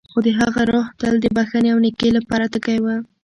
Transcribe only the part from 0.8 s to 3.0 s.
تل د بښنې او نېکۍ لپاره تږی و.